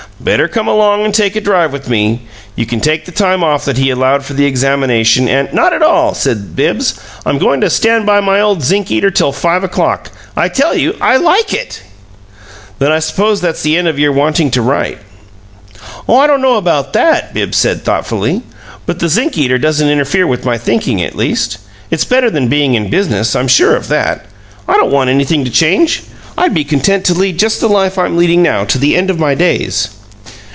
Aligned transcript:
"Better 0.19 0.47
come 0.47 0.67
along 0.67 1.03
and 1.03 1.15
take 1.15 1.35
a 1.35 1.41
drive 1.41 1.73
with 1.73 1.89
me. 1.89 2.21
You 2.55 2.67
can 2.67 2.79
take 2.79 3.05
the 3.05 3.11
time 3.11 3.43
off 3.43 3.65
that 3.65 3.79
he 3.79 3.89
allowed 3.89 4.23
for 4.23 4.35
the 4.35 4.45
examination, 4.45 5.27
and" 5.27 5.51
"Not 5.53 5.73
at 5.73 5.81
all," 5.81 6.13
said 6.13 6.55
Bibbs. 6.55 6.93
"I'm 7.25 7.39
going 7.39 7.59
to 7.61 7.71
stand 7.71 8.05
by 8.05 8.19
my 8.19 8.39
old 8.39 8.61
zinc 8.63 8.91
eater 8.91 9.09
till 9.09 9.31
five 9.31 9.63
o'clock. 9.63 10.11
I 10.37 10.47
tell 10.47 10.75
you 10.75 10.95
I 11.01 11.17
LIKE 11.17 11.55
it!" 11.55 11.81
"Then 12.77 12.91
I 12.91 12.99
suppose 12.99 13.41
that's 13.41 13.63
the 13.63 13.75
end 13.75 13.87
of 13.87 13.97
your 13.97 14.11
wanting 14.11 14.51
to 14.51 14.61
write." 14.61 14.99
"I 16.07 16.27
don't 16.27 16.39
know 16.43 16.57
about 16.57 16.93
that," 16.93 17.33
Bibbs 17.33 17.57
said, 17.57 17.83
thoughtfully; 17.83 18.43
"but 18.85 18.99
the 18.99 19.09
zinc 19.09 19.39
eater 19.39 19.57
doesn't 19.57 19.89
interfere 19.89 20.27
with 20.27 20.45
my 20.45 20.57
thinking, 20.59 21.01
at 21.01 21.15
least. 21.15 21.57
It's 21.89 22.05
better 22.05 22.29
than 22.29 22.47
being 22.47 22.75
in 22.75 22.91
business; 22.91 23.35
I'm 23.35 23.47
sure 23.47 23.75
of 23.75 23.87
that. 23.87 24.25
I 24.67 24.73
don't 24.75 24.91
want 24.91 25.09
anything 25.09 25.43
to 25.45 25.51
change. 25.51 26.03
I'd 26.37 26.53
be 26.53 26.63
content 26.63 27.05
to 27.05 27.15
lead 27.15 27.39
just 27.39 27.59
the 27.59 27.67
life 27.67 27.97
I'm 27.97 28.17
leading 28.17 28.43
now 28.43 28.65
to 28.65 28.77
the 28.77 28.95
end 28.95 29.09
of 29.09 29.17
my 29.17 29.33
days." 29.33 29.89